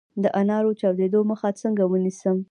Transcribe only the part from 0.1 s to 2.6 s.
د انارو د چاودیدو مخه څنګه ونیسم؟